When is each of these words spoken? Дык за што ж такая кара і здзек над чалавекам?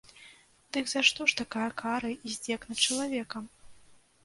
Дык 0.77 0.85
за 0.93 1.03
што 1.09 1.21
ж 1.33 1.35
такая 1.43 1.67
кара 1.83 2.09
і 2.15 2.27
здзек 2.39 2.61
над 2.73 2.77
чалавекам? 2.87 3.43